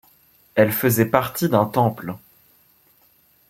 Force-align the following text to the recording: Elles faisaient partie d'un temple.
Elles 0.55 0.71
faisaient 0.71 1.05
partie 1.05 1.47
d'un 1.47 1.65
temple. 1.67 2.15